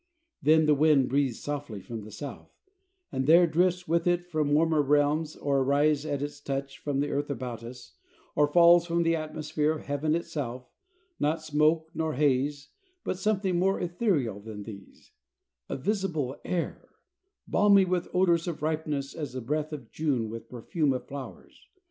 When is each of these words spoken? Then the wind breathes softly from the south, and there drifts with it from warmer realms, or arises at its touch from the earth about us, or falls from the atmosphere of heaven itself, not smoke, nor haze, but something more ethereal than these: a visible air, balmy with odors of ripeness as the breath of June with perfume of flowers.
Then 0.41 0.65
the 0.65 0.73
wind 0.73 1.09
breathes 1.09 1.43
softly 1.43 1.79
from 1.79 2.01
the 2.05 2.11
south, 2.11 2.49
and 3.11 3.27
there 3.27 3.45
drifts 3.45 3.87
with 3.87 4.07
it 4.07 4.25
from 4.25 4.51
warmer 4.51 4.81
realms, 4.81 5.35
or 5.35 5.59
arises 5.59 6.07
at 6.07 6.23
its 6.23 6.39
touch 6.41 6.79
from 6.79 7.01
the 7.01 7.11
earth 7.11 7.29
about 7.29 7.61
us, 7.63 7.93
or 8.35 8.47
falls 8.51 8.87
from 8.87 9.03
the 9.03 9.15
atmosphere 9.15 9.73
of 9.73 9.83
heaven 9.83 10.15
itself, 10.15 10.67
not 11.19 11.43
smoke, 11.43 11.91
nor 11.93 12.13
haze, 12.15 12.69
but 13.03 13.19
something 13.19 13.59
more 13.59 13.79
ethereal 13.79 14.39
than 14.39 14.63
these: 14.63 15.11
a 15.69 15.77
visible 15.77 16.35
air, 16.43 16.89
balmy 17.47 17.85
with 17.85 18.07
odors 18.11 18.47
of 18.47 18.63
ripeness 18.63 19.13
as 19.13 19.33
the 19.33 19.39
breath 19.41 19.71
of 19.71 19.91
June 19.91 20.31
with 20.31 20.49
perfume 20.49 20.93
of 20.93 21.05
flowers. 21.07 21.67